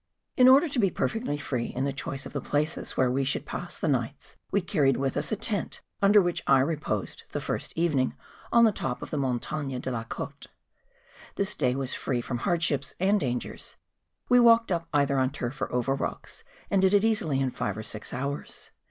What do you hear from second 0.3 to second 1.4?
In order to be perfectly